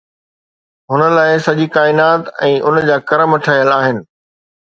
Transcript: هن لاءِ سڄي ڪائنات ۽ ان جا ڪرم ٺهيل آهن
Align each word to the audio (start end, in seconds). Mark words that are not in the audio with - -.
هن 0.93 1.01
لاءِ 1.17 1.33
سڄي 1.47 1.67
ڪائنات 1.75 2.33
۽ 2.49 2.51
ان 2.71 2.79
جا 2.89 2.97
ڪرم 3.13 3.39
ٺهيل 3.49 3.73
آهن 3.77 3.97